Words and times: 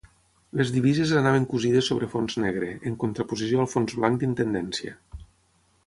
Les 0.59 0.69
divises 0.75 1.11
anaven 1.19 1.45
cosides 1.51 1.89
sobre 1.91 2.09
fons 2.15 2.39
negre, 2.45 2.71
en 2.91 2.97
contraposició 3.05 3.63
al 3.65 3.71
fons 3.75 3.95
blanc 4.01 4.23
d'Intendència. 4.25 4.99